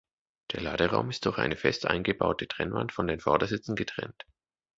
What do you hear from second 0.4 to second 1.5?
Der Laderaum ist durch